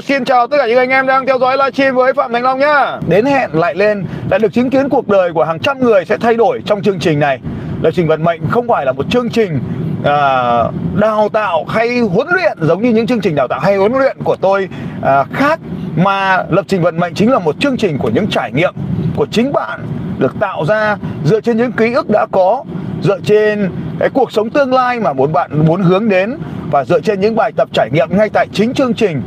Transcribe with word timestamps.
Hello, 0.00 0.16
xin 0.16 0.24
chào 0.24 0.46
tất 0.46 0.56
cả 0.58 0.66
những 0.66 0.78
anh 0.78 0.90
em 0.90 1.06
đang 1.06 1.26
theo 1.26 1.38
dõi 1.38 1.56
livestream 1.56 1.94
với 1.94 2.12
Phạm 2.12 2.32
Thành 2.32 2.42
Long 2.42 2.58
nhá. 2.58 2.98
Đến 3.08 3.24
hẹn 3.24 3.50
lại 3.52 3.74
lên 3.74 4.04
đã 4.28 4.38
được 4.38 4.52
chứng 4.52 4.70
kiến 4.70 4.88
cuộc 4.88 5.08
đời 5.08 5.32
của 5.32 5.44
hàng 5.44 5.58
trăm 5.58 5.80
người 5.80 6.04
sẽ 6.04 6.16
thay 6.16 6.34
đổi 6.34 6.62
trong 6.66 6.82
chương 6.82 6.98
trình 6.98 7.20
này. 7.20 7.40
Lập 7.82 7.90
trình 7.94 8.06
vận 8.06 8.24
mệnh 8.24 8.40
không 8.50 8.68
phải 8.68 8.86
là 8.86 8.92
một 8.92 9.06
chương 9.10 9.30
trình 9.30 9.60
à, 10.04 10.62
đào 11.00 11.28
tạo 11.28 11.64
hay 11.64 11.98
huấn 11.98 12.26
luyện 12.30 12.58
giống 12.60 12.82
như 12.82 12.90
những 12.90 13.06
chương 13.06 13.20
trình 13.20 13.34
đào 13.34 13.48
tạo 13.48 13.60
hay 13.60 13.76
huấn 13.76 13.92
luyện 13.92 14.16
của 14.24 14.36
tôi 14.36 14.68
à, 15.02 15.24
khác 15.32 15.60
mà 15.96 16.44
lập 16.50 16.64
trình 16.68 16.82
vận 16.82 16.98
mệnh 17.00 17.14
chính 17.14 17.32
là 17.32 17.38
một 17.38 17.60
chương 17.60 17.76
trình 17.76 17.98
của 17.98 18.10
những 18.10 18.26
trải 18.26 18.52
nghiệm 18.52 18.74
của 19.16 19.26
chính 19.30 19.52
bạn 19.52 19.80
được 20.18 20.34
tạo 20.40 20.64
ra 20.64 20.96
dựa 21.24 21.40
trên 21.40 21.56
những 21.56 21.72
ký 21.72 21.92
ức 21.92 22.10
đã 22.10 22.26
có 22.32 22.64
dựa 23.02 23.20
trên 23.24 23.70
cái 23.98 24.08
cuộc 24.10 24.32
sống 24.32 24.50
tương 24.50 24.72
lai 24.72 25.00
mà 25.00 25.12
muốn 25.12 25.32
bạn 25.32 25.66
muốn 25.66 25.82
hướng 25.82 26.08
đến 26.08 26.36
và 26.70 26.84
dựa 26.84 27.00
trên 27.00 27.20
những 27.20 27.36
bài 27.36 27.52
tập 27.56 27.68
trải 27.72 27.90
nghiệm 27.92 28.08
ngay 28.10 28.28
tại 28.28 28.46
chính 28.52 28.74
chương 28.74 28.94
trình 28.94 29.22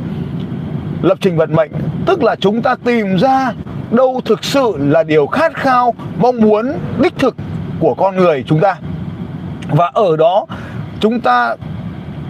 lập 1.04 1.18
trình 1.20 1.36
vận 1.36 1.56
mệnh 1.56 1.70
tức 2.06 2.22
là 2.22 2.36
chúng 2.36 2.62
ta 2.62 2.76
tìm 2.84 3.16
ra 3.16 3.52
đâu 3.90 4.20
thực 4.24 4.44
sự 4.44 4.72
là 4.78 5.02
điều 5.02 5.26
khát 5.26 5.54
khao 5.54 5.94
mong 6.18 6.40
muốn 6.40 6.72
đích 6.98 7.18
thực 7.18 7.36
của 7.80 7.94
con 7.94 8.16
người 8.16 8.44
chúng 8.46 8.60
ta. 8.60 8.76
Và 9.68 9.90
ở 9.94 10.16
đó 10.16 10.46
chúng 11.00 11.20
ta 11.20 11.56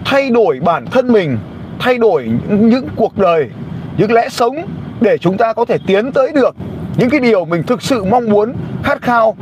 thay 0.05 0.29
đổi 0.29 0.59
bản 0.59 0.85
thân 0.85 1.11
mình 1.11 1.37
thay 1.79 1.97
đổi 1.97 2.29
những, 2.49 2.87
cuộc 2.95 3.17
đời 3.17 3.49
những 3.97 4.11
lẽ 4.11 4.29
sống 4.29 4.55
để 5.01 5.17
chúng 5.17 5.37
ta 5.37 5.53
có 5.53 5.65
thể 5.65 5.77
tiến 5.87 6.11
tới 6.11 6.31
được 6.35 6.55
những 6.97 7.09
cái 7.09 7.19
điều 7.19 7.45
mình 7.45 7.63
thực 7.63 7.81
sự 7.81 8.03
mong 8.03 8.29
muốn 8.29 8.53
khát 8.83 9.01
khao. 9.01 9.35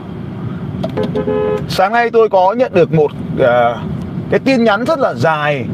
Sáng 1.67 1.93
nay 1.93 2.09
tôi 2.09 2.29
có 2.29 2.53
nhận 2.53 2.73
được 2.73 2.93
một 2.93 3.11
uh, 3.35 3.45
cái 4.29 4.39
tin 4.45 4.63
nhắn 4.63 4.85
rất 4.85 4.99
là 4.99 5.13
dài 5.13 5.65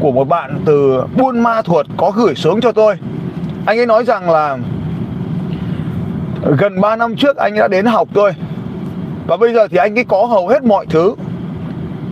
của 0.00 0.12
một 0.12 0.28
bạn 0.28 0.60
từ 0.64 1.02
Buôn 1.16 1.40
Ma 1.40 1.62
Thuột 1.62 1.86
có 1.96 2.10
gửi 2.10 2.34
xuống 2.34 2.60
cho 2.60 2.72
tôi. 2.72 2.96
Anh 3.66 3.78
ấy 3.78 3.86
nói 3.86 4.04
rằng 4.04 4.30
là 4.30 4.58
gần 6.58 6.80
3 6.80 6.96
năm 6.96 7.16
trước 7.16 7.36
anh 7.36 7.54
đã 7.54 7.68
đến 7.68 7.86
học 7.86 8.08
tôi 8.14 8.32
và 9.26 9.36
bây 9.36 9.54
giờ 9.54 9.68
thì 9.68 9.76
anh 9.76 9.98
ấy 9.98 10.04
có 10.04 10.24
hầu 10.24 10.48
hết 10.48 10.64
mọi 10.64 10.86
thứ. 10.86 11.14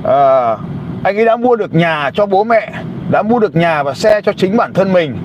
À, 0.04 0.56
anh 1.02 1.16
ấy 1.16 1.24
đã 1.24 1.36
mua 1.36 1.56
được 1.56 1.74
nhà 1.74 2.10
cho 2.14 2.26
bố 2.26 2.44
mẹ, 2.44 2.72
đã 3.10 3.22
mua 3.22 3.38
được 3.38 3.56
nhà 3.56 3.82
và 3.82 3.94
xe 3.94 4.20
cho 4.24 4.32
chính 4.32 4.56
bản 4.56 4.72
thân 4.72 4.92
mình, 4.92 5.18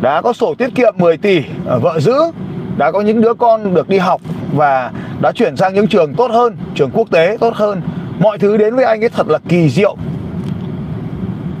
đã 0.00 0.22
có 0.22 0.32
sổ 0.32 0.54
tiết 0.58 0.74
kiệm 0.74 0.94
10 0.98 1.16
tỷ 1.16 1.42
ở 1.66 1.78
vợ 1.78 2.00
giữ, 2.00 2.14
đã 2.76 2.90
có 2.92 3.00
những 3.00 3.20
đứa 3.20 3.34
con 3.34 3.74
được 3.74 3.88
đi 3.88 3.98
học 3.98 4.20
và 4.54 4.90
đã 5.20 5.32
chuyển 5.32 5.56
sang 5.56 5.74
những 5.74 5.86
trường 5.86 6.14
tốt 6.14 6.30
hơn, 6.30 6.56
trường 6.74 6.90
quốc 6.90 7.10
tế 7.10 7.36
tốt 7.40 7.54
hơn. 7.54 7.80
Mọi 8.18 8.38
thứ 8.38 8.56
đến 8.56 8.74
với 8.74 8.84
anh 8.84 9.04
ấy 9.04 9.08
thật 9.08 9.28
là 9.28 9.38
kỳ 9.48 9.68
diệu 9.68 9.96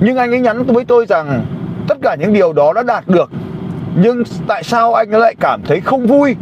nhưng 0.00 0.16
anh 0.16 0.30
ấy 0.30 0.40
nhắn 0.40 0.62
với 0.64 0.84
tôi 0.84 1.06
rằng 1.06 1.46
tất 1.88 1.98
cả 2.02 2.14
những 2.14 2.32
điều 2.32 2.52
đó 2.52 2.72
đã 2.72 2.82
đạt 2.82 3.08
được, 3.08 3.30
nhưng 3.94 4.22
tại 4.46 4.62
sao 4.62 4.94
anh 4.94 5.10
lại 5.10 5.34
cảm 5.40 5.62
thấy 5.66 5.80
không 5.80 6.06
vui? 6.06 6.36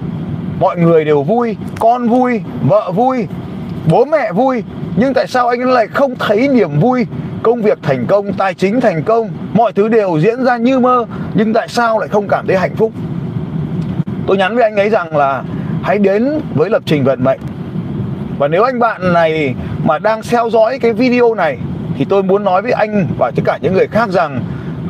Mọi 0.60 0.76
người 0.76 1.04
đều 1.04 1.22
vui, 1.22 1.56
con 1.80 2.08
vui, 2.08 2.40
vợ 2.68 2.92
vui, 2.92 3.26
bố 3.90 4.04
mẹ 4.04 4.32
vui, 4.32 4.62
nhưng 4.96 5.14
tại 5.14 5.26
sao 5.26 5.48
anh 5.48 5.60
lại 5.60 5.86
không 5.86 6.14
thấy 6.18 6.48
niềm 6.48 6.80
vui? 6.80 7.06
Công 7.42 7.62
việc 7.62 7.78
thành 7.82 8.06
công, 8.06 8.32
tài 8.32 8.54
chính 8.54 8.80
thành 8.80 9.02
công, 9.02 9.30
mọi 9.52 9.72
thứ 9.72 9.88
đều 9.88 10.18
diễn 10.20 10.44
ra 10.44 10.56
như 10.56 10.78
mơ, 10.78 11.06
nhưng 11.34 11.52
tại 11.52 11.68
sao 11.68 11.98
lại 11.98 12.08
không 12.08 12.28
cảm 12.28 12.46
thấy 12.46 12.56
hạnh 12.56 12.76
phúc? 12.76 12.92
Tôi 14.26 14.36
nhắn 14.36 14.54
với 14.54 14.64
anh 14.64 14.76
ấy 14.76 14.90
rằng 14.90 15.16
là 15.16 15.42
hãy 15.82 15.98
đến 15.98 16.40
với 16.54 16.70
lập 16.70 16.82
trình 16.86 17.04
vận 17.04 17.24
mệnh. 17.24 17.40
Và 18.38 18.48
nếu 18.48 18.62
anh 18.62 18.78
bạn 18.78 19.12
này 19.12 19.54
mà 19.84 19.98
đang 19.98 20.20
theo 20.30 20.50
dõi 20.50 20.78
cái 20.78 20.92
video 20.92 21.34
này 21.34 21.58
thì 21.98 22.04
tôi 22.04 22.22
muốn 22.22 22.44
nói 22.44 22.62
với 22.62 22.72
anh 22.72 23.06
và 23.18 23.30
tất 23.30 23.42
cả 23.44 23.58
những 23.62 23.74
người 23.74 23.86
khác 23.86 24.08
rằng 24.08 24.44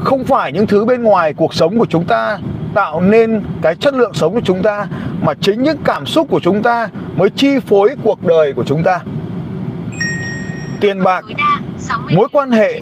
không 0.04 0.24
phải 0.24 0.52
những 0.52 0.66
thứ 0.66 0.84
bên 0.84 1.02
ngoài 1.02 1.34
cuộc 1.34 1.54
sống 1.54 1.78
của 1.78 1.86
chúng 1.86 2.04
ta 2.04 2.38
tạo 2.76 3.00
nên 3.00 3.42
cái 3.62 3.74
chất 3.74 3.94
lượng 3.94 4.14
sống 4.14 4.34
của 4.34 4.40
chúng 4.44 4.62
ta, 4.62 4.86
mà 5.22 5.34
chính 5.40 5.62
những 5.62 5.78
cảm 5.84 6.06
xúc 6.06 6.26
của 6.30 6.40
chúng 6.40 6.62
ta 6.62 6.88
mới 7.16 7.30
chi 7.30 7.58
phối 7.58 7.96
cuộc 8.02 8.26
đời 8.26 8.52
của 8.52 8.64
chúng 8.64 8.82
ta. 8.82 9.00
Tiền 10.80 11.02
bạc, 11.02 11.24
mối 12.10 12.28
quan 12.32 12.50
hệ, 12.50 12.80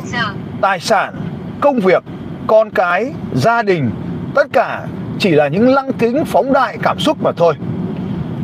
tài 0.60 0.80
sản, 0.80 1.14
công 1.60 1.80
việc, 1.80 2.02
con 2.46 2.70
cái, 2.70 3.12
gia 3.34 3.62
đình, 3.62 3.90
tất 4.34 4.46
cả 4.52 4.82
chỉ 5.18 5.30
là 5.30 5.48
những 5.48 5.74
lăng 5.74 5.92
kính 5.92 6.24
phóng 6.24 6.52
đại 6.52 6.78
cảm 6.82 6.98
xúc 6.98 7.22
mà 7.22 7.32
thôi. 7.32 7.54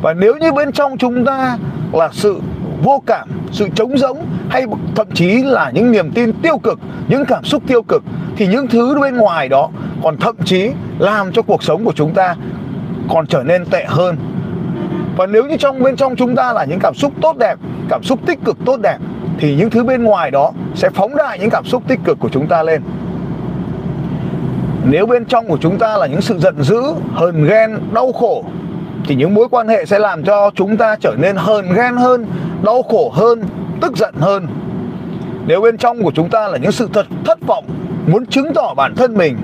Và 0.02 0.14
nếu 0.14 0.36
như 0.36 0.52
bên 0.52 0.72
trong 0.72 0.98
chúng 0.98 1.24
ta 1.24 1.56
là 1.92 2.08
sự 2.12 2.40
vô 2.82 3.02
cảm, 3.06 3.28
sự 3.52 3.68
trống 3.74 3.98
rỗng 3.98 4.18
hay 4.48 4.64
thậm 4.94 5.06
chí 5.14 5.42
là 5.42 5.70
những 5.74 5.92
niềm 5.92 6.10
tin 6.10 6.32
tiêu 6.32 6.58
cực, 6.58 6.78
những 7.08 7.24
cảm 7.24 7.44
xúc 7.44 7.62
tiêu 7.66 7.82
cực 7.82 8.02
thì 8.36 8.46
những 8.46 8.66
thứ 8.66 8.98
bên 9.00 9.16
ngoài 9.16 9.48
đó 9.48 9.70
còn 10.02 10.16
thậm 10.16 10.36
chí 10.44 10.70
làm 10.98 11.32
cho 11.32 11.42
cuộc 11.42 11.62
sống 11.62 11.84
của 11.84 11.92
chúng 11.92 12.14
ta 12.14 12.36
còn 13.08 13.26
trở 13.26 13.42
nên 13.42 13.64
tệ 13.64 13.84
hơn. 13.88 14.16
Và 15.16 15.26
nếu 15.26 15.44
như 15.44 15.56
trong, 15.56 15.82
bên 15.82 15.96
trong 15.96 16.16
chúng 16.16 16.36
ta 16.36 16.52
là 16.52 16.64
những 16.64 16.78
cảm 16.78 16.94
xúc 16.94 17.12
tốt 17.20 17.36
đẹp, 17.36 17.58
cảm 17.88 18.02
xúc 18.02 18.18
tích 18.26 18.38
cực 18.44 18.56
tốt 18.64 18.80
đẹp 18.82 18.98
thì 19.38 19.54
những 19.54 19.70
thứ 19.70 19.84
bên 19.84 20.02
ngoài 20.02 20.30
đó 20.30 20.52
sẽ 20.74 20.90
phóng 20.90 21.16
đại 21.16 21.38
những 21.38 21.50
cảm 21.50 21.64
xúc 21.64 21.82
tích 21.88 22.00
cực 22.04 22.18
của 22.20 22.28
chúng 22.28 22.46
ta 22.46 22.62
lên. 22.62 22.82
Nếu 24.84 25.06
bên 25.06 25.24
trong 25.24 25.48
của 25.48 25.58
chúng 25.60 25.78
ta 25.78 25.96
là 25.96 26.06
những 26.06 26.20
sự 26.20 26.38
giận 26.38 26.62
dữ, 26.62 26.82
hờn 27.14 27.44
ghen, 27.44 27.78
đau 27.92 28.12
khổ 28.12 28.44
thì 29.06 29.14
những 29.14 29.34
mối 29.34 29.48
quan 29.50 29.68
hệ 29.68 29.84
sẽ 29.84 29.98
làm 29.98 30.24
cho 30.24 30.50
chúng 30.54 30.76
ta 30.76 30.96
trở 31.00 31.14
nên 31.18 31.36
hờn 31.36 31.72
ghen 31.74 31.96
hơn 31.96 32.26
đau 32.64 32.82
khổ 32.82 33.10
hơn, 33.14 33.42
tức 33.80 33.96
giận 33.96 34.14
hơn. 34.20 34.46
Nếu 35.46 35.60
bên 35.60 35.78
trong 35.78 36.02
của 36.02 36.12
chúng 36.14 36.30
ta 36.30 36.48
là 36.48 36.58
những 36.58 36.72
sự 36.72 36.88
thật 36.92 37.06
thất 37.24 37.38
vọng, 37.46 37.64
muốn 38.06 38.26
chứng 38.26 38.54
tỏ 38.54 38.74
bản 38.76 38.94
thân 38.94 39.16
mình, 39.16 39.36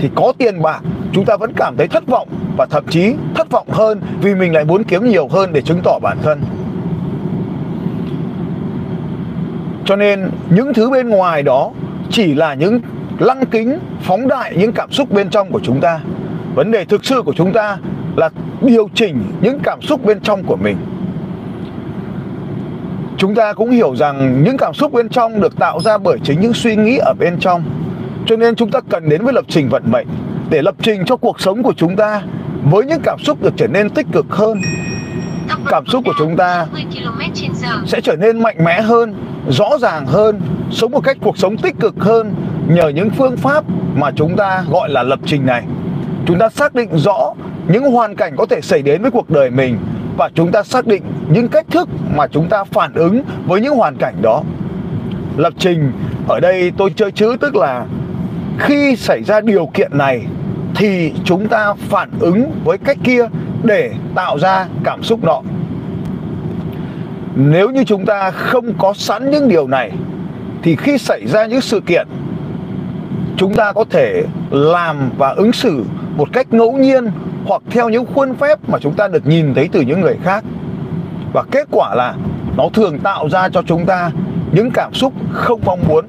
thì 0.00 0.10
có 0.14 0.32
tiền 0.38 0.62
bạc, 0.62 0.80
chúng 1.12 1.24
ta 1.24 1.36
vẫn 1.36 1.52
cảm 1.56 1.76
thấy 1.76 1.88
thất 1.88 2.06
vọng 2.06 2.28
và 2.56 2.66
thậm 2.66 2.84
chí 2.90 3.14
thất 3.34 3.50
vọng 3.50 3.66
hơn 3.70 4.00
vì 4.22 4.34
mình 4.34 4.54
lại 4.54 4.64
muốn 4.64 4.84
kiếm 4.84 5.08
nhiều 5.08 5.28
hơn 5.28 5.52
để 5.52 5.62
chứng 5.62 5.80
tỏ 5.84 5.98
bản 6.02 6.18
thân. 6.22 6.42
Cho 9.84 9.96
nên, 9.96 10.30
những 10.50 10.74
thứ 10.74 10.90
bên 10.90 11.08
ngoài 11.08 11.42
đó 11.42 11.70
chỉ 12.10 12.34
là 12.34 12.54
những 12.54 12.80
lăng 13.18 13.46
kính 13.46 13.78
phóng 14.02 14.28
đại 14.28 14.54
những 14.56 14.72
cảm 14.72 14.90
xúc 14.90 15.12
bên 15.12 15.30
trong 15.30 15.52
của 15.52 15.60
chúng 15.62 15.80
ta. 15.80 16.00
Vấn 16.54 16.70
đề 16.70 16.84
thực 16.84 17.04
sự 17.04 17.22
của 17.22 17.32
chúng 17.36 17.52
ta 17.52 17.78
là 18.16 18.30
điều 18.62 18.88
chỉnh 18.94 19.22
những 19.40 19.60
cảm 19.62 19.82
xúc 19.82 20.04
bên 20.04 20.20
trong 20.20 20.42
của 20.44 20.56
mình 20.56 20.76
chúng 23.20 23.34
ta 23.34 23.52
cũng 23.52 23.70
hiểu 23.70 23.96
rằng 23.96 24.44
những 24.44 24.56
cảm 24.56 24.74
xúc 24.74 24.92
bên 24.92 25.08
trong 25.08 25.40
được 25.40 25.58
tạo 25.58 25.80
ra 25.80 25.98
bởi 25.98 26.18
chính 26.24 26.40
những 26.40 26.54
suy 26.54 26.76
nghĩ 26.76 26.96
ở 26.96 27.14
bên 27.18 27.38
trong. 27.40 27.64
Cho 28.26 28.36
nên 28.36 28.54
chúng 28.54 28.70
ta 28.70 28.80
cần 28.88 29.08
đến 29.08 29.24
với 29.24 29.32
lập 29.32 29.44
trình 29.48 29.68
vận 29.68 29.82
mệnh, 29.86 30.06
để 30.50 30.62
lập 30.62 30.74
trình 30.82 31.04
cho 31.06 31.16
cuộc 31.16 31.40
sống 31.40 31.62
của 31.62 31.72
chúng 31.76 31.96
ta 31.96 32.22
với 32.70 32.84
những 32.84 33.00
cảm 33.02 33.18
xúc 33.18 33.42
được 33.42 33.52
trở 33.56 33.66
nên 33.66 33.90
tích 33.90 34.06
cực 34.12 34.26
hơn. 34.28 34.60
Cảm 35.66 35.86
xúc 35.86 36.02
của 36.06 36.12
chúng 36.18 36.36
ta 36.36 36.66
sẽ 37.86 38.00
trở 38.00 38.16
nên 38.16 38.42
mạnh 38.42 38.64
mẽ 38.64 38.80
hơn, 38.80 39.14
rõ 39.48 39.78
ràng 39.80 40.06
hơn, 40.06 40.40
sống 40.70 40.90
một 40.90 41.04
cách 41.04 41.16
cuộc 41.20 41.38
sống 41.38 41.56
tích 41.56 41.74
cực 41.80 41.94
hơn 41.98 42.34
nhờ 42.68 42.88
những 42.88 43.10
phương 43.10 43.36
pháp 43.36 43.64
mà 43.94 44.10
chúng 44.16 44.36
ta 44.36 44.64
gọi 44.70 44.88
là 44.90 45.02
lập 45.02 45.18
trình 45.26 45.46
này. 45.46 45.62
Chúng 46.26 46.38
ta 46.38 46.48
xác 46.48 46.74
định 46.74 46.88
rõ 46.92 47.34
những 47.68 47.84
hoàn 47.84 48.16
cảnh 48.16 48.36
có 48.36 48.46
thể 48.46 48.60
xảy 48.60 48.82
đến 48.82 49.02
với 49.02 49.10
cuộc 49.10 49.30
đời 49.30 49.50
mình 49.50 49.78
và 50.16 50.30
chúng 50.34 50.52
ta 50.52 50.62
xác 50.62 50.86
định 50.86 51.02
những 51.30 51.48
cách 51.48 51.66
thức 51.70 51.88
mà 52.14 52.26
chúng 52.26 52.48
ta 52.48 52.64
phản 52.64 52.94
ứng 52.94 53.22
với 53.46 53.60
những 53.60 53.76
hoàn 53.76 53.96
cảnh 53.96 54.14
đó. 54.22 54.42
Lập 55.36 55.52
trình, 55.58 55.92
ở 56.28 56.40
đây 56.40 56.72
tôi 56.76 56.90
chơi 56.96 57.12
chữ 57.12 57.36
tức 57.40 57.56
là 57.56 57.86
khi 58.58 58.96
xảy 58.96 59.22
ra 59.24 59.40
điều 59.40 59.66
kiện 59.66 59.98
này 59.98 60.26
thì 60.74 61.12
chúng 61.24 61.48
ta 61.48 61.74
phản 61.74 62.10
ứng 62.20 62.52
với 62.64 62.78
cách 62.78 62.98
kia 63.04 63.26
để 63.62 63.92
tạo 64.14 64.38
ra 64.38 64.66
cảm 64.84 65.02
xúc 65.02 65.24
nọ 65.24 65.42
nếu 67.34 67.70
như 67.70 67.84
chúng 67.84 68.06
ta 68.06 68.30
không 68.30 68.74
có 68.78 68.92
sẵn 68.96 69.30
những 69.30 69.48
điều 69.48 69.66
này, 69.66 69.92
thì 70.62 70.76
khi 70.76 70.98
xảy 70.98 71.26
ra 71.26 71.46
những 71.46 71.60
sự 71.60 71.80
kiện, 71.80 72.08
chúng 73.36 73.54
ta 73.54 73.72
có 73.72 73.84
thể 73.90 74.24
làm 74.50 75.10
và 75.18 75.28
ứng 75.28 75.52
xử 75.52 75.84
một 76.16 76.28
cách 76.32 76.52
ngẫu 76.52 76.72
nhiên 76.72 77.10
hoặc 77.44 77.62
theo 77.70 77.88
những 77.88 78.06
khuôn 78.14 78.34
phép 78.34 78.58
mà 78.68 78.78
chúng 78.78 78.94
ta 78.94 79.08
được 79.08 79.26
nhìn 79.26 79.54
thấy 79.54 79.68
từ 79.72 79.80
những 79.80 80.00
người 80.00 80.16
khác. 80.22 80.44
Và 81.32 81.42
kết 81.50 81.68
quả 81.70 81.94
là 81.94 82.14
nó 82.56 82.68
thường 82.72 82.98
tạo 82.98 83.28
ra 83.28 83.48
cho 83.48 83.62
chúng 83.62 83.86
ta 83.86 84.10
những 84.52 84.70
cảm 84.70 84.94
xúc 84.94 85.12
không 85.32 85.60
mong 85.64 85.80
muốn. 85.88 86.04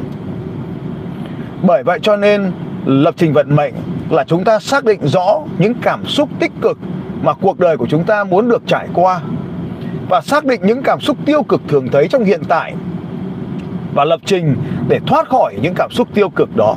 Bởi 1.63 1.83
vậy 1.83 1.99
cho 2.01 2.15
nên, 2.15 2.51
lập 2.85 3.13
trình 3.17 3.33
vận 3.33 3.55
mệnh 3.55 3.73
là 4.09 4.23
chúng 4.23 4.43
ta 4.43 4.59
xác 4.59 4.85
định 4.85 5.07
rõ 5.07 5.39
những 5.57 5.73
cảm 5.81 6.05
xúc 6.05 6.29
tích 6.39 6.51
cực 6.61 6.77
mà 7.21 7.33
cuộc 7.33 7.59
đời 7.59 7.77
của 7.77 7.87
chúng 7.87 8.03
ta 8.03 8.23
muốn 8.23 8.49
được 8.49 8.63
trải 8.67 8.87
qua 8.93 9.21
và 10.09 10.21
xác 10.21 10.45
định 10.45 10.61
những 10.63 10.83
cảm 10.83 10.99
xúc 10.99 11.17
tiêu 11.25 11.43
cực 11.43 11.61
thường 11.67 11.87
thấy 11.91 12.07
trong 12.07 12.23
hiện 12.23 12.41
tại 12.47 12.73
và 13.93 14.05
lập 14.05 14.19
trình 14.25 14.55
để 14.87 14.99
thoát 15.07 15.29
khỏi 15.29 15.55
những 15.61 15.73
cảm 15.75 15.91
xúc 15.91 16.07
tiêu 16.13 16.29
cực 16.29 16.55
đó. 16.55 16.75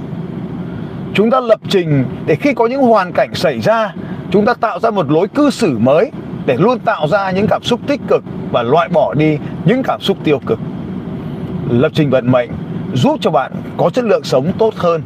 Chúng 1.15 1.31
ta 1.31 1.41
lập 1.41 1.61
trình 1.69 2.05
để 2.27 2.35
khi 2.35 2.55
có 2.55 2.67
những 2.67 2.83
hoàn 2.83 3.13
cảnh 3.13 3.35
xảy 3.35 3.61
ra 3.61 3.95
chúng 4.31 4.45
ta 4.45 4.55
tạo 4.55 4.81
ra 4.81 4.91
một 4.91 5.11
lối 5.11 5.29
cư 5.29 5.51
xử 5.51 5.79
mới 5.79 6.11
để 6.47 6.57
luôn 6.57 6.79
tạo 6.79 7.09
ra 7.09 7.31
những 7.31 7.47
cảm 7.47 7.63
xúc 7.63 7.81
tích 7.87 8.01
cực 8.09 8.23
và 8.53 8.63
loại 8.63 8.89
bỏ 8.89 9.15
đi 9.15 9.39
những 9.65 9.83
cảm 9.83 10.01
xúc 10.01 10.17
tiêu 10.25 10.41
cực. 10.47 10.59
Lập 11.71 11.93
trình 11.95 12.11
vận 12.11 12.33
mệnh 12.33 12.51
giúp 12.95 13.17
cho 13.21 13.31
bạn 13.31 13.53
có 13.77 13.91
chất 13.91 14.05
lượng 14.05 14.25
sống 14.25 14.53
tốt 14.59 14.75
hơn. 14.77 15.03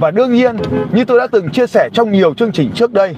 Và 0.00 0.10
đương 0.10 0.32
nhiên, 0.32 0.56
như 0.92 1.04
tôi 1.04 1.18
đã 1.18 1.26
từng 1.26 1.50
chia 1.50 1.66
sẻ 1.66 1.88
trong 1.92 2.12
nhiều 2.12 2.34
chương 2.34 2.52
trình 2.52 2.70
trước 2.74 2.92
đây, 2.92 3.16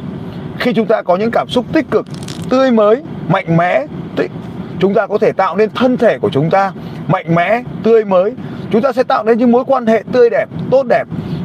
khi 0.59 0.73
chúng 0.73 0.87
ta 0.87 1.03
có 1.03 1.17
những 1.17 1.31
cảm 1.31 1.49
xúc 1.49 1.65
tích 1.73 1.91
cực, 1.91 2.07
tươi 2.51 2.71
mới, 2.71 3.03
mạnh 3.29 3.57
mẽ, 3.57 3.87
tích, 4.17 4.31
chúng 4.79 4.95
ta 4.95 5.07
có 5.07 5.19
thể 5.19 5.33
tạo 5.33 5.57
nên 5.57 5.71
thân 5.75 5.97
thể 5.97 6.19
của 6.19 6.31
chúng 6.31 6.51
ta 6.51 6.73
mạnh 7.09 7.35
mẽ, 7.35 7.63
tươi 7.83 8.05
mới. 8.05 8.33
Chúng 8.71 8.83
ta 8.83 8.93
sẽ 8.93 9.03
tạo 9.03 9.25
nên 9.25 9.39
những 9.39 9.53
mối 9.53 9.65
quan 9.67 9.87
hệ 9.87 10.03
tươi 10.13 10.31
đẹp, 10.31 10.47
tốt 10.71 10.83
đẹp. 10.87 11.05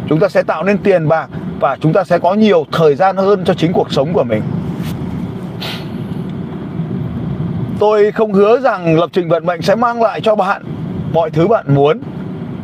Chúng 0.09 0.19
ta 0.19 0.29
sẽ 0.29 0.43
tạo 0.43 0.63
nên 0.63 0.77
tiền 0.77 1.07
bạc 1.07 1.27
và 1.59 1.77
chúng 1.81 1.93
ta 1.93 2.03
sẽ 2.03 2.19
có 2.19 2.33
nhiều 2.33 2.65
thời 2.71 2.95
gian 2.95 3.17
hơn 3.17 3.45
cho 3.45 3.53
chính 3.53 3.73
cuộc 3.73 3.91
sống 3.91 4.13
của 4.13 4.23
mình. 4.23 4.41
Tôi 7.79 8.11
không 8.11 8.33
hứa 8.33 8.59
rằng 8.59 8.99
lập 8.99 9.09
trình 9.13 9.29
vận 9.29 9.45
mệnh 9.45 9.61
sẽ 9.61 9.75
mang 9.75 10.01
lại 10.01 10.21
cho 10.21 10.35
bạn 10.35 10.61
mọi 11.13 11.29
thứ 11.29 11.47
bạn 11.47 11.65
muốn, 11.75 11.99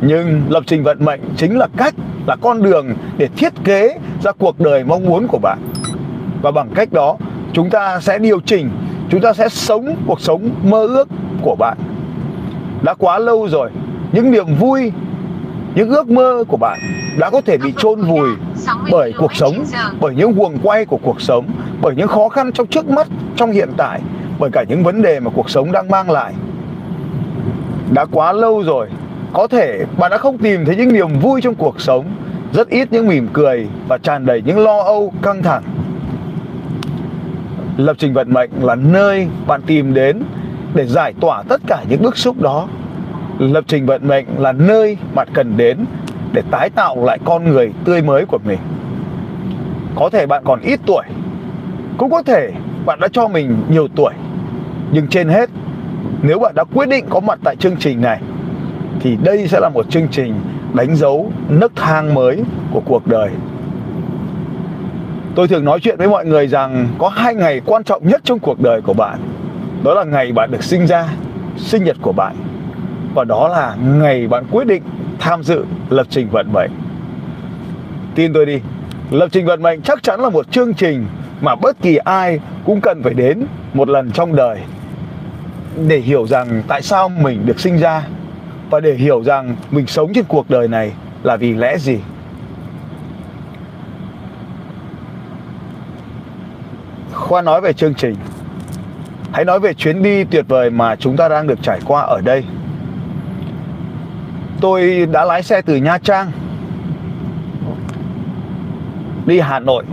nhưng 0.00 0.42
lập 0.48 0.62
trình 0.66 0.82
vận 0.82 1.04
mệnh 1.04 1.20
chính 1.36 1.58
là 1.58 1.68
cách, 1.76 1.94
là 2.26 2.36
con 2.36 2.62
đường 2.62 2.94
để 3.18 3.28
thiết 3.36 3.52
kế 3.64 3.98
ra 4.22 4.32
cuộc 4.32 4.60
đời 4.60 4.84
mong 4.84 5.04
muốn 5.04 5.26
của 5.26 5.38
bạn. 5.38 5.58
Và 6.42 6.50
bằng 6.50 6.70
cách 6.74 6.92
đó, 6.92 7.16
chúng 7.52 7.70
ta 7.70 8.00
sẽ 8.00 8.18
điều 8.18 8.40
chỉnh, 8.40 8.70
chúng 9.10 9.20
ta 9.20 9.32
sẽ 9.32 9.48
sống 9.48 9.96
cuộc 10.06 10.20
sống 10.20 10.50
mơ 10.62 10.86
ước 10.86 11.08
của 11.42 11.56
bạn. 11.58 11.78
Đã 12.82 12.94
quá 12.94 13.18
lâu 13.18 13.48
rồi, 13.48 13.70
những 14.12 14.30
niềm 14.30 14.54
vui 14.54 14.92
những 15.76 15.90
ước 15.90 16.08
mơ 16.08 16.44
của 16.48 16.56
bạn 16.56 16.78
đã 17.18 17.30
có 17.30 17.40
thể 17.40 17.58
bị 17.58 17.72
chôn 17.78 18.00
vùi 18.00 18.28
bởi 18.90 19.12
cuộc 19.18 19.34
sống 19.34 19.64
bởi 20.00 20.14
những 20.14 20.32
guồng 20.32 20.58
quay 20.62 20.84
của 20.84 20.98
cuộc 21.02 21.20
sống 21.20 21.46
bởi 21.80 21.94
những 21.96 22.08
khó 22.08 22.28
khăn 22.28 22.52
trong 22.52 22.66
trước 22.66 22.88
mắt 22.88 23.06
trong 23.36 23.52
hiện 23.52 23.68
tại 23.76 24.00
bởi 24.38 24.50
cả 24.50 24.64
những 24.68 24.84
vấn 24.84 25.02
đề 25.02 25.20
mà 25.20 25.30
cuộc 25.34 25.50
sống 25.50 25.72
đang 25.72 25.88
mang 25.88 26.10
lại. 26.10 26.34
Đã 27.92 28.04
quá 28.04 28.32
lâu 28.32 28.62
rồi 28.62 28.88
có 29.32 29.46
thể 29.46 29.84
bạn 29.98 30.10
đã 30.10 30.18
không 30.18 30.38
tìm 30.38 30.64
thấy 30.64 30.76
những 30.76 30.92
niềm 30.92 31.18
vui 31.20 31.40
trong 31.40 31.54
cuộc 31.54 31.80
sống 31.80 32.04
rất 32.52 32.68
ít 32.68 32.92
những 32.92 33.08
mỉm 33.08 33.28
cười 33.32 33.68
và 33.88 33.98
tràn 33.98 34.26
đầy 34.26 34.42
những 34.42 34.58
lo 34.58 34.82
âu 34.82 35.12
căng 35.22 35.42
thẳng. 35.42 35.62
Lập 37.76 37.96
trình 37.98 38.12
vận 38.12 38.32
mệnh 38.32 38.50
là 38.60 38.74
nơi 38.74 39.28
bạn 39.46 39.62
tìm 39.62 39.94
đến 39.94 40.22
để 40.74 40.86
giải 40.86 41.14
tỏa 41.20 41.42
tất 41.48 41.60
cả 41.66 41.84
những 41.88 42.02
bức 42.02 42.16
xúc 42.16 42.40
đó 42.40 42.68
lập 43.38 43.64
trình 43.66 43.86
vận 43.86 44.08
mệnh 44.08 44.26
là 44.38 44.52
nơi 44.52 44.96
bạn 45.14 45.28
cần 45.32 45.56
đến 45.56 45.78
để 46.32 46.42
tái 46.50 46.70
tạo 46.70 47.04
lại 47.04 47.18
con 47.24 47.44
người 47.44 47.72
tươi 47.84 48.02
mới 48.02 48.26
của 48.26 48.38
mình. 48.44 48.58
Có 49.94 50.10
thể 50.10 50.26
bạn 50.26 50.42
còn 50.44 50.60
ít 50.60 50.80
tuổi, 50.86 51.04
cũng 51.98 52.10
có 52.10 52.22
thể 52.22 52.50
bạn 52.86 53.00
đã 53.00 53.08
cho 53.08 53.28
mình 53.28 53.56
nhiều 53.68 53.88
tuổi. 53.96 54.12
Nhưng 54.92 55.08
trên 55.08 55.28
hết, 55.28 55.50
nếu 56.22 56.38
bạn 56.38 56.54
đã 56.54 56.64
quyết 56.64 56.88
định 56.88 57.04
có 57.08 57.20
mặt 57.20 57.38
tại 57.44 57.56
chương 57.56 57.76
trình 57.76 58.00
này, 58.00 58.20
thì 59.00 59.16
đây 59.16 59.48
sẽ 59.48 59.60
là 59.60 59.68
một 59.68 59.90
chương 59.90 60.08
trình 60.08 60.34
đánh 60.74 60.96
dấu 60.96 61.32
nấc 61.48 61.72
thang 61.76 62.14
mới 62.14 62.42
của 62.72 62.80
cuộc 62.84 63.06
đời. 63.06 63.30
Tôi 65.34 65.48
thường 65.48 65.64
nói 65.64 65.80
chuyện 65.80 65.98
với 65.98 66.08
mọi 66.08 66.26
người 66.26 66.46
rằng 66.46 66.88
có 66.98 67.08
hai 67.08 67.34
ngày 67.34 67.60
quan 67.66 67.84
trọng 67.84 68.08
nhất 68.08 68.20
trong 68.24 68.38
cuộc 68.38 68.60
đời 68.60 68.80
của 68.80 68.94
bạn. 68.94 69.18
Đó 69.84 69.94
là 69.94 70.04
ngày 70.04 70.32
bạn 70.32 70.50
được 70.50 70.62
sinh 70.62 70.86
ra, 70.86 71.08
sinh 71.56 71.84
nhật 71.84 71.96
của 72.02 72.12
bạn 72.12 72.36
và 73.16 73.24
đó 73.24 73.48
là 73.48 73.76
ngày 73.98 74.28
bạn 74.28 74.44
quyết 74.50 74.66
định 74.66 74.82
tham 75.18 75.42
dự 75.42 75.64
lập 75.88 76.06
trình 76.10 76.28
vận 76.30 76.52
mệnh. 76.52 76.70
Tin 78.14 78.32
tôi 78.32 78.46
đi, 78.46 78.60
lập 79.10 79.28
trình 79.32 79.46
vận 79.46 79.62
mệnh 79.62 79.82
chắc 79.82 80.02
chắn 80.02 80.20
là 80.20 80.28
một 80.28 80.52
chương 80.52 80.74
trình 80.74 81.06
mà 81.40 81.54
bất 81.54 81.76
kỳ 81.82 81.96
ai 81.96 82.40
cũng 82.64 82.80
cần 82.80 83.02
phải 83.02 83.14
đến 83.14 83.46
một 83.74 83.88
lần 83.88 84.10
trong 84.10 84.36
đời 84.36 84.58
để 85.88 85.98
hiểu 85.98 86.26
rằng 86.26 86.62
tại 86.68 86.82
sao 86.82 87.08
mình 87.08 87.46
được 87.46 87.60
sinh 87.60 87.76
ra 87.76 88.02
và 88.70 88.80
để 88.80 88.94
hiểu 88.94 89.22
rằng 89.24 89.56
mình 89.70 89.86
sống 89.86 90.12
trên 90.14 90.24
cuộc 90.24 90.50
đời 90.50 90.68
này 90.68 90.92
là 91.22 91.36
vì 91.36 91.54
lẽ 91.54 91.78
gì. 91.78 91.98
Khoa 97.12 97.42
nói 97.42 97.60
về 97.60 97.72
chương 97.72 97.94
trình. 97.94 98.16
Hãy 99.32 99.44
nói 99.44 99.60
về 99.60 99.74
chuyến 99.74 100.02
đi 100.02 100.24
tuyệt 100.24 100.44
vời 100.48 100.70
mà 100.70 100.96
chúng 100.96 101.16
ta 101.16 101.28
đang 101.28 101.46
được 101.46 101.58
trải 101.62 101.80
qua 101.84 102.02
ở 102.02 102.20
đây 102.20 102.44
tôi 104.60 105.06
đã 105.12 105.24
lái 105.24 105.42
xe 105.42 105.62
từ 105.62 105.76
nha 105.76 105.98
trang 105.98 106.30
đi 109.26 109.40
hà 109.40 109.58
nội. 109.58 109.84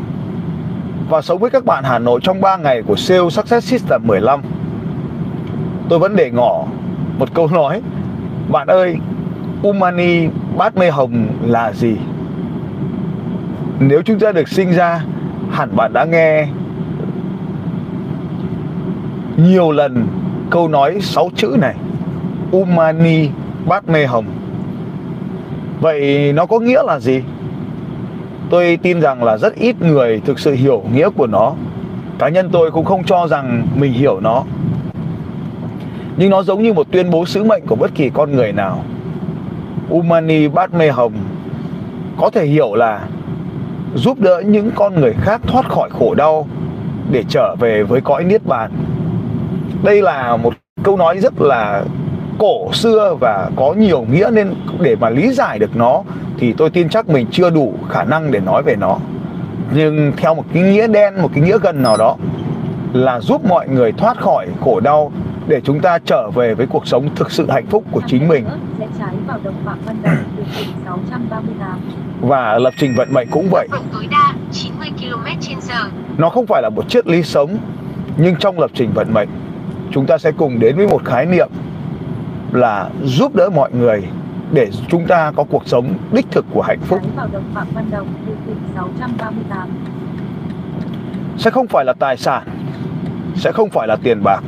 Và 1.10 1.22
sống 1.22 1.40
với 1.40 1.50
các 1.50 1.66
bạn 1.66 1.84
Hà 1.84 2.00
Nội 2.00 2.20
trong 2.24 2.42
3 2.42 2.58
ngày 2.58 2.84
của 2.88 2.96
sale 2.96 3.30
Success 3.30 3.68
System 3.68 4.02
15 4.08 4.42
tôi 5.90 6.00
vẫn 6.00 6.16
để 6.16 6.32
ngỏ 6.32 6.66
một 7.18 7.34
câu 7.34 7.48
nói, 7.48 7.82
bạn 8.50 8.68
ơi, 8.68 8.98
Umani 9.64 10.28
bát 10.58 10.78
mê 10.78 10.90
hồng 10.90 11.28
là 11.46 11.74
gì? 11.74 11.98
Nếu 13.80 14.02
chúng 14.02 14.20
ta 14.20 14.32
được 14.32 14.48
sinh 14.48 14.72
ra, 14.72 15.04
hẳn 15.52 15.76
bạn 15.76 15.94
đã 15.94 16.06
nghe 16.06 16.48
nhiều 19.38 19.72
lần 19.72 20.08
câu 20.50 20.68
nói 20.68 20.98
sáu 21.02 21.30
chữ 21.36 21.58
này, 21.62 21.76
Umani 22.52 23.30
bát 23.66 23.90
mê 23.90 24.06
hồng 24.06 24.26
vậy 25.84 26.34
nó 26.34 26.46
có 26.46 26.60
nghĩa 26.60 26.84
là 26.84 27.00
gì? 27.00 27.22
Tôi 28.50 28.78
tin 28.82 29.02
rằng 29.02 29.24
là 29.24 29.38
rất 29.38 29.56
ít 29.56 29.82
người 29.82 30.22
thực 30.26 30.40
sự 30.40 30.54
hiểu 30.54 30.84
nghĩa 30.94 31.10
của 31.10 31.28
nó. 31.28 31.54
Cá 32.20 32.30
nhân 32.30 32.50
tôi 32.52 32.72
cũng 32.72 32.86
không 32.86 33.04
cho 33.04 33.28
rằng 33.28 33.68
mình 33.76 33.94
hiểu 33.94 34.20
nó. 34.20 34.44
Nhưng 36.18 36.30
nó 36.30 36.44
giống 36.44 36.64
như 36.64 36.74
một 36.74 36.88
tuyên 36.92 37.12
bố 37.12 37.26
sứ 37.26 37.44
mệnh 37.44 37.66
của 37.68 37.76
bất 37.76 37.96
kỳ 37.96 38.10
con 38.10 38.32
người 38.32 38.52
nào. 38.52 38.84
Umani 39.90 40.48
Bát 40.48 40.74
Mê 40.74 40.90
Hồng 40.90 41.14
có 42.18 42.30
thể 42.30 42.46
hiểu 42.46 42.76
là 42.76 43.08
giúp 43.96 44.20
đỡ 44.20 44.42
những 44.46 44.72
con 44.76 45.02
người 45.02 45.14
khác 45.14 45.42
thoát 45.48 45.70
khỏi 45.70 45.90
khổ 45.90 46.14
đau 46.14 46.48
để 47.12 47.24
trở 47.30 47.56
về 47.60 47.84
với 47.84 48.02
cõi 48.02 48.24
niết 48.24 48.46
bàn. 48.46 48.72
Đây 49.84 50.02
là 50.02 50.38
một 50.38 50.54
câu 50.84 50.98
nói 50.98 51.18
rất 51.18 51.42
là 51.42 51.84
cổ 52.40 52.74
xưa 52.74 53.16
và 53.20 53.50
có 53.56 53.74
nhiều 53.74 54.06
nghĩa 54.12 54.30
nên 54.34 54.54
để 54.80 54.96
mà 54.96 55.10
lý 55.10 55.32
giải 55.32 55.60
được 55.60 55.76
nó 55.76 56.04
thì 56.38 56.54
tôi 56.54 56.70
tin 56.70 56.90
chắc 56.90 57.10
mình 57.10 57.28
chưa 57.32 57.50
đủ 57.50 57.74
khả 57.90 58.04
năng 58.04 58.32
để 58.32 58.40
nói 58.40 58.64
về 58.64 58.76
nó. 58.76 58.98
Nhưng 59.74 60.12
theo 60.18 60.36
một 60.36 60.46
cái 60.54 60.64
nghĩa 60.64 60.88
đen, 60.88 61.22
một 61.22 61.30
cái 61.34 61.44
nghĩa 61.44 61.58
gần 61.64 61.84
nào 61.84 61.98
đó 61.98 62.16
là 62.94 63.20
giúp 63.20 63.46
mọi 63.46 63.68
người 63.68 63.92
thoát 63.92 64.18
khỏi 64.18 64.48
khổ 64.62 64.80
đau 64.80 65.12
để 65.48 65.62
chúng 65.64 65.80
ta 65.80 66.00
trở 66.06 66.30
về 66.30 66.54
với 66.54 66.68
cuộc 66.68 66.88
sống 66.88 67.10
thực 67.16 67.32
sự 67.32 67.50
hạnh 67.50 67.66
phúc 67.66 67.84
của 67.92 68.02
chính 68.08 68.28
mình. 68.28 68.46
Và 72.22 72.58
lập 72.60 72.74
trình 72.78 72.94
vận 72.98 73.14
mệnh 73.14 73.28
cũng 73.32 73.48
vậy. 73.52 73.68
Nó 76.18 76.30
không 76.30 76.46
phải 76.48 76.62
là 76.62 76.70
một 76.70 76.90
triết 76.90 77.08
lý 77.08 77.24
sống, 77.24 77.58
nhưng 78.18 78.36
trong 78.36 78.60
lập 78.60 78.72
trình 78.74 78.92
vận 78.94 79.14
mệnh, 79.14 79.30
chúng 79.92 80.06
ta 80.06 80.18
sẽ 80.18 80.32
cùng 80.32 80.60
đến 80.60 80.76
với 80.76 80.88
một 80.88 81.06
khái 81.06 81.26
niệm 81.26 81.50
là 82.56 82.90
giúp 83.04 83.36
đỡ 83.36 83.50
mọi 83.56 83.72
người 83.74 84.04
để 84.52 84.70
chúng 84.88 85.06
ta 85.08 85.32
có 85.36 85.44
cuộc 85.44 85.68
sống 85.68 85.94
đích 86.12 86.26
thực 86.32 86.46
của 86.52 86.62
hạnh 86.62 86.80
phúc. 86.82 87.00
Sẽ 91.38 91.52
không 91.52 91.68
phải 91.68 91.86
là 91.86 91.94
tài 91.94 92.18
sản, 92.18 92.44
sẽ 93.36 93.52
không 93.52 93.70
phải 93.70 93.88
là 93.88 93.96
tiền 94.04 94.24
bạc, 94.24 94.44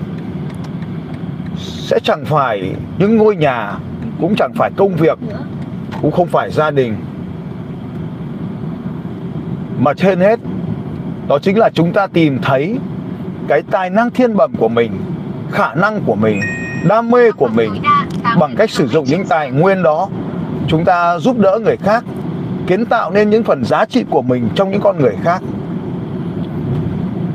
sẽ 1.58 2.00
chẳng 2.04 2.26
phải 2.26 2.76
những 2.98 3.18
ngôi 3.18 3.36
nhà 3.36 3.74
cũng 4.22 4.36
chẳng 4.36 4.54
phải 4.56 4.72
công 4.76 4.96
việc 4.96 5.18
cũng 6.02 6.12
không 6.12 6.28
phải 6.28 6.52
gia 6.52 6.72
đình. 6.72 6.96
Mà 9.80 9.94
trên 9.94 10.20
hết 10.20 10.40
đó 11.28 11.40
chính 11.40 11.58
là 11.58 11.70
chúng 11.74 11.94
ta 11.94 12.08
tìm 12.08 12.40
thấy 12.42 12.78
cái 13.48 13.62
tài 13.72 13.90
năng 13.90 14.12
thiên 14.12 14.36
bẩm 14.36 14.54
của 14.58 14.68
mình 14.68 14.92
khả 15.52 15.76
năng 15.76 16.02
của 16.06 16.16
mình 16.16 16.40
đam 16.88 17.12
mê 17.12 17.32
của 17.32 17.48
mình 17.48 17.72
bằng 18.40 18.56
cách 18.56 18.70
sử 18.70 18.88
dụng 18.88 19.06
những 19.06 19.26
tài 19.26 19.52
nguyên 19.52 19.84
đó. 19.84 20.10
Chúng 20.68 20.86
ta 20.86 21.20
giúp 21.20 21.40
đỡ 21.40 21.60
người 21.64 21.78
khác, 21.78 22.04
kiến 22.68 22.86
tạo 22.86 23.12
nên 23.12 23.30
những 23.30 23.44
phần 23.44 23.64
giá 23.66 23.86
trị 23.86 24.06
của 24.10 24.22
mình 24.22 24.50
trong 24.56 24.72
những 24.72 24.82
con 24.82 25.00
người 25.00 25.16
khác. 25.24 25.42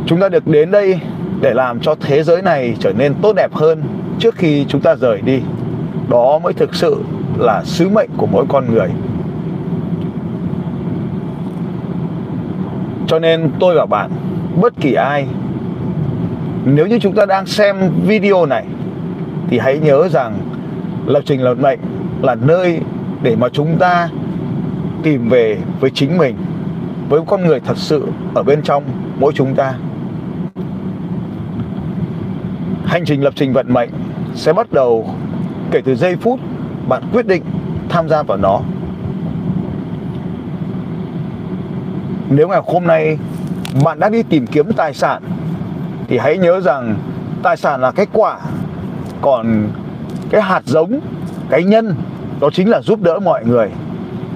Chúng 0.06 0.20
ta 0.20 0.28
được 0.28 0.46
đến 0.46 0.70
đây 0.70 1.00
để 1.40 1.54
làm 1.54 1.80
cho 1.80 1.94
thế 2.00 2.22
giới 2.22 2.42
này 2.42 2.76
trở 2.80 2.92
nên 2.92 3.14
tốt 3.22 3.32
đẹp 3.36 3.54
hơn 3.54 3.82
trước 4.18 4.34
khi 4.34 4.64
chúng 4.68 4.80
ta 4.80 4.94
rời 4.94 5.20
đi. 5.20 5.40
Đó 6.08 6.38
mới 6.38 6.52
thực 6.52 6.74
sự 6.74 6.96
là 7.38 7.62
sứ 7.64 7.88
mệnh 7.88 8.10
của 8.16 8.26
mỗi 8.26 8.44
con 8.48 8.74
người. 8.74 8.88
Cho 13.06 13.18
nên 13.18 13.50
tôi 13.60 13.74
và 13.74 13.86
bạn, 13.86 14.10
bất 14.60 14.72
kỳ 14.80 14.92
ai, 14.92 15.26
nếu 16.64 16.86
như 16.86 16.98
chúng 16.98 17.14
ta 17.14 17.26
đang 17.26 17.46
xem 17.46 17.76
video 18.06 18.46
này 18.46 18.64
thì 19.48 19.58
hãy 19.58 19.78
nhớ 19.78 20.08
rằng 20.08 20.38
lập 21.06 21.20
trình 21.26 21.42
lập 21.42 21.54
mệnh 21.54 21.78
là 22.22 22.34
nơi 22.34 22.80
để 23.22 23.36
mà 23.36 23.48
chúng 23.48 23.76
ta 23.78 24.08
tìm 25.02 25.28
về 25.28 25.58
với 25.80 25.90
chính 25.90 26.18
mình, 26.18 26.36
với 27.08 27.20
con 27.26 27.46
người 27.46 27.60
thật 27.60 27.76
sự 27.76 28.06
ở 28.34 28.42
bên 28.42 28.62
trong 28.62 28.84
mỗi 29.18 29.32
chúng 29.34 29.54
ta. 29.54 29.74
Hành 32.84 33.04
trình 33.04 33.24
lập 33.24 33.32
trình 33.36 33.52
vận 33.52 33.72
mệnh 33.72 33.90
sẽ 34.34 34.52
bắt 34.52 34.72
đầu 34.72 35.10
kể 35.70 35.80
từ 35.84 35.94
giây 35.94 36.16
phút 36.16 36.40
bạn 36.88 37.02
quyết 37.12 37.26
định 37.26 37.42
tham 37.88 38.08
gia 38.08 38.22
vào 38.22 38.38
nó. 38.38 38.60
Nếu 42.30 42.48
ngày 42.48 42.60
hôm 42.66 42.86
nay 42.86 43.18
bạn 43.84 44.00
đã 44.00 44.08
đi 44.08 44.22
tìm 44.22 44.46
kiếm 44.46 44.72
tài 44.72 44.94
sản, 44.94 45.22
thì 46.08 46.18
hãy 46.18 46.38
nhớ 46.38 46.60
rằng 46.60 46.96
tài 47.42 47.56
sản 47.56 47.80
là 47.80 47.90
cái 47.90 48.06
quả 48.12 48.38
còn 49.20 49.68
cái 50.30 50.42
hạt 50.42 50.62
giống, 50.64 51.00
cái 51.50 51.64
nhân, 51.64 51.94
đó 52.40 52.48
chính 52.52 52.70
là 52.70 52.80
giúp 52.80 53.02
đỡ 53.02 53.18
mọi 53.18 53.44
người. 53.44 53.68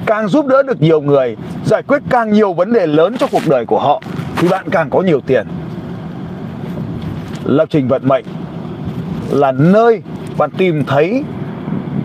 Càng 0.07 0.29
giúp 0.29 0.47
đỡ 0.47 0.63
được 0.63 0.83
nhiều 0.83 1.01
người, 1.01 1.37
giải 1.65 1.83
quyết 1.83 2.03
càng 2.11 2.33
nhiều 2.33 2.53
vấn 2.53 2.73
đề 2.73 2.87
lớn 2.87 3.17
cho 3.19 3.27
cuộc 3.33 3.43
đời 3.49 3.67
của 3.67 3.81
họ, 3.81 4.03
thì 4.37 4.49
bạn 4.49 4.67
càng 4.71 4.91
có 4.91 5.01
nhiều 5.01 5.21
tiền. 5.21 5.47
Lập 7.45 7.69
trình 7.71 7.89
vận 7.89 8.09
mệnh 8.09 8.25
là 9.31 9.53
nơi 9.53 10.03
bạn 10.39 10.51
tìm 10.51 10.85
thấy 10.85 11.25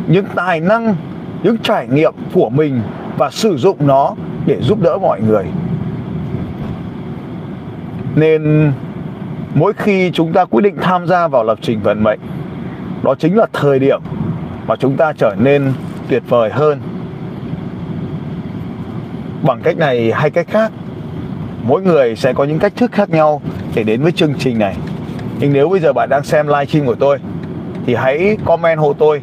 những 0.07 0.25
tài 0.35 0.59
năng, 0.59 0.95
những 1.43 1.57
trải 1.57 1.87
nghiệm 1.87 2.13
của 2.33 2.49
mình 2.49 2.81
và 3.17 3.29
sử 3.29 3.57
dụng 3.57 3.77
nó 3.79 4.15
để 4.45 4.61
giúp 4.61 4.81
đỡ 4.81 4.97
mọi 5.01 5.21
người. 5.21 5.45
Nên 8.15 8.71
mỗi 9.55 9.73
khi 9.73 10.11
chúng 10.13 10.33
ta 10.33 10.45
quyết 10.45 10.61
định 10.61 10.75
tham 10.81 11.07
gia 11.07 11.27
vào 11.27 11.43
lập 11.43 11.57
trình 11.61 11.81
vận 11.81 12.03
mệnh 12.03 12.19
đó 13.03 13.15
chính 13.19 13.37
là 13.37 13.45
thời 13.53 13.79
điểm 13.79 14.01
mà 14.67 14.75
chúng 14.75 14.97
ta 14.97 15.13
trở 15.17 15.35
nên 15.39 15.73
tuyệt 16.09 16.23
vời 16.29 16.49
hơn. 16.53 16.79
Bằng 19.41 19.61
cách 19.63 19.77
này 19.77 20.11
hay 20.11 20.29
cách 20.29 20.47
khác, 20.49 20.71
mỗi 21.63 21.81
người 21.81 22.15
sẽ 22.15 22.33
có 22.33 22.43
những 22.43 22.59
cách 22.59 22.73
thức 22.75 22.91
khác 22.91 23.09
nhau 23.09 23.41
để 23.75 23.83
đến 23.83 24.01
với 24.01 24.11
chương 24.11 24.33
trình 24.39 24.59
này. 24.59 24.75
Nhưng 25.39 25.53
nếu 25.53 25.69
bây 25.69 25.79
giờ 25.79 25.93
bạn 25.93 26.09
đang 26.09 26.23
xem 26.23 26.47
live 26.47 26.65
stream 26.65 26.85
của 26.85 26.95
tôi, 26.95 27.19
thì 27.85 27.95
hãy 27.95 28.37
comment 28.45 28.79
hộ 28.79 28.93
tôi. 28.93 29.21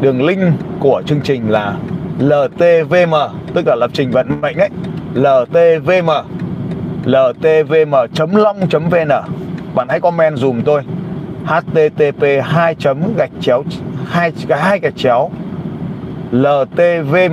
Đường 0.00 0.26
link 0.26 0.54
của 0.80 1.02
chương 1.06 1.20
trình 1.20 1.50
là 1.50 1.76
LTVM 2.18 3.14
tức 3.54 3.66
là 3.66 3.74
lập 3.74 3.90
trình 3.92 4.10
vận 4.10 4.40
mệnh 4.40 4.56
ấy. 4.56 4.70
LTVM 5.14 6.10
ltvm.long.vn 7.06 8.28
bạn 9.74 9.88
hãy 9.88 10.00
comment 10.00 10.36
dùm 10.36 10.62
tôi 10.62 10.82
http 11.46 12.42
2 12.42 12.74
gạch 13.16 13.30
chéo, 13.40 13.62
hai 14.06 14.32
hai 14.48 14.80
gạch 14.80 14.96
chéo 14.96 15.30
ltvm.long.vn 16.32 17.32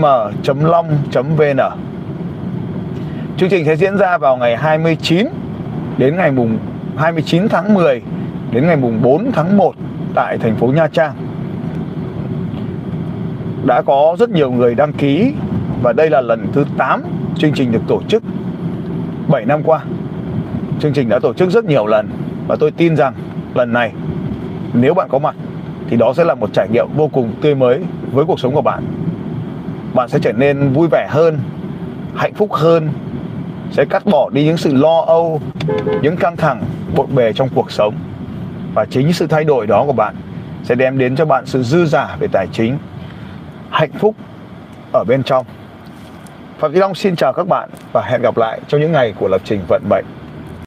Chương 3.37 3.49
trình 3.49 3.65
sẽ 3.65 3.75
diễn 3.75 3.97
ra 3.97 4.17
vào 4.17 4.37
ngày 4.37 4.57
29 4.57 5.27
đến 5.97 6.15
ngày 6.15 6.31
mùng 6.31 6.57
29 6.97 7.49
tháng 7.49 7.73
10 7.73 8.01
đến 8.51 8.67
ngày 8.67 8.75
mùng 8.75 9.01
4 9.01 9.31
tháng 9.31 9.57
1 9.57 9.75
tại 10.15 10.37
thành 10.37 10.55
phố 10.55 10.67
Nha 10.67 10.87
Trang. 10.87 11.13
Đã 13.65 13.81
có 13.81 14.15
rất 14.19 14.29
nhiều 14.29 14.51
người 14.51 14.75
đăng 14.75 14.93
ký 14.93 15.33
và 15.81 15.93
đây 15.93 16.09
là 16.09 16.21
lần 16.21 16.47
thứ 16.53 16.65
8 16.77 17.03
chương 17.37 17.53
trình 17.53 17.71
được 17.71 17.81
tổ 17.87 18.01
chức 18.07 18.23
7 19.27 19.45
năm 19.45 19.63
qua. 19.63 19.79
Chương 20.79 20.93
trình 20.93 21.09
đã 21.09 21.19
tổ 21.19 21.33
chức 21.33 21.49
rất 21.49 21.65
nhiều 21.65 21.87
lần 21.87 22.09
và 22.47 22.55
tôi 22.59 22.71
tin 22.71 22.95
rằng 22.95 23.13
lần 23.55 23.73
này 23.73 23.91
nếu 24.73 24.93
bạn 24.93 25.07
có 25.11 25.19
mặt 25.19 25.35
thì 25.89 25.97
đó 25.97 26.13
sẽ 26.13 26.23
là 26.23 26.35
một 26.35 26.49
trải 26.53 26.67
nghiệm 26.71 26.87
vô 26.95 27.07
cùng 27.07 27.33
tươi 27.41 27.55
mới 27.55 27.81
với 28.11 28.25
cuộc 28.25 28.39
sống 28.39 28.55
của 28.55 28.61
bạn. 28.61 28.83
Bạn 29.93 30.09
sẽ 30.09 30.19
trở 30.21 30.31
nên 30.31 30.73
vui 30.73 30.87
vẻ 30.91 31.07
hơn, 31.09 31.39
hạnh 32.15 32.33
phúc 32.33 32.53
hơn, 32.53 32.89
sẽ 33.71 33.85
cắt 33.85 34.05
bỏ 34.05 34.29
đi 34.29 34.45
những 34.45 34.57
sự 34.57 34.73
lo 34.73 35.01
âu, 35.07 35.41
những 36.01 36.17
căng 36.17 36.37
thẳng 36.37 36.63
bộn 36.95 37.15
bề 37.15 37.33
trong 37.33 37.49
cuộc 37.55 37.71
sống. 37.71 37.95
Và 38.73 38.85
chính 38.85 39.13
sự 39.13 39.27
thay 39.27 39.43
đổi 39.43 39.67
đó 39.67 39.83
của 39.85 39.93
bạn 39.93 40.15
sẽ 40.63 40.75
đem 40.75 40.97
đến 40.97 41.15
cho 41.15 41.25
bạn 41.25 41.45
sự 41.45 41.63
dư 41.63 41.85
giả 41.85 42.15
về 42.19 42.27
tài 42.31 42.47
chính, 42.51 42.77
hạnh 43.69 43.91
phúc 43.91 44.15
ở 44.91 45.03
bên 45.03 45.23
trong. 45.23 45.45
Phạm 46.59 46.71
Duy 46.71 46.79
Long 46.79 46.95
xin 46.95 47.15
chào 47.15 47.33
các 47.33 47.47
bạn 47.47 47.69
và 47.93 48.01
hẹn 48.01 48.21
gặp 48.21 48.37
lại 48.37 48.61
trong 48.67 48.81
những 48.81 48.91
ngày 48.91 49.13
của 49.19 49.27
lập 49.27 49.41
trình 49.43 49.61
vận 49.67 49.81
mệnh. 49.89 50.05